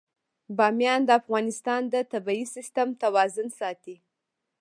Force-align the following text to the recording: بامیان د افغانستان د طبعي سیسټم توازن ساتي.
بامیان 0.57 1.01
د 1.05 1.09
افغانستان 1.21 1.81
د 1.93 1.95
طبعي 2.11 2.43
سیسټم 2.55 2.87
توازن 3.03 3.47
ساتي. 3.59 3.95